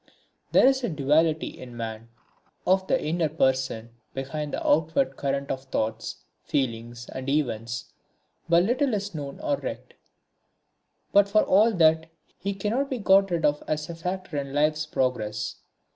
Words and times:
There 0.51 0.65
is 0.65 0.83
a 0.83 0.89
duality 0.89 1.49
in 1.61 1.77
man. 1.77 2.09
Of 2.65 2.87
the 2.87 2.99
inner 2.99 3.29
person, 3.29 3.91
behind 4.15 4.51
the 4.51 4.67
outward 4.67 5.15
current 5.15 5.51
of 5.51 5.65
thoughts, 5.65 6.23
feelings 6.43 7.07
and 7.09 7.29
events, 7.29 7.93
but 8.49 8.63
little 8.63 8.95
is 8.95 9.13
known 9.13 9.39
or 9.41 9.57
recked; 9.57 9.93
but 11.11 11.29
for 11.29 11.43
all 11.43 11.71
that, 11.73 12.07
he 12.39 12.55
cannot 12.55 12.89
be 12.89 12.97
got 12.97 13.29
rid 13.29 13.45
of 13.45 13.61
as 13.67 13.91
a 13.91 13.95
factor 13.95 14.37
in 14.37 14.55
life's 14.55 14.87
progress. 14.87 15.57